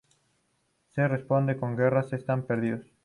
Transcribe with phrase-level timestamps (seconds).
[0.95, 2.91] Se responde con guerras: están perdidos.